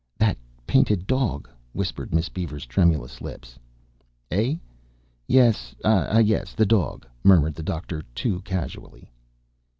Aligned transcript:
"That 0.17 0.35
painted 0.65 1.05
dog?" 1.05 1.47
whispered 1.73 2.11
Miss 2.11 2.27
Beaver's 2.27 2.65
tremulous 2.65 3.21
lips. 3.21 3.59
"Eh? 4.31 4.55
Yes. 5.27 5.75
Ah, 5.85 6.17
yes, 6.17 6.53
the 6.53 6.65
dog," 6.65 7.05
murmured 7.23 7.53
the 7.53 7.61
doctor, 7.61 8.01
too 8.15 8.39
casually. 8.41 9.11